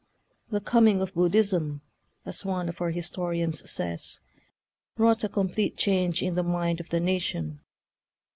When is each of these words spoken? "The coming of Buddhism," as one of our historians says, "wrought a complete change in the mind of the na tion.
"The 0.49 0.59
coming 0.59 0.99
of 1.03 1.13
Buddhism," 1.13 1.81
as 2.25 2.43
one 2.43 2.69
of 2.69 2.81
our 2.81 2.89
historians 2.89 3.69
says, 3.69 4.19
"wrought 4.97 5.23
a 5.23 5.29
complete 5.29 5.77
change 5.77 6.23
in 6.23 6.33
the 6.33 6.41
mind 6.41 6.79
of 6.79 6.89
the 6.89 6.99
na 6.99 7.19
tion. 7.19 7.59